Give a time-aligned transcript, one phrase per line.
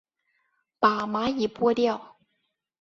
[0.79, 2.17] 把蚂蚁拨掉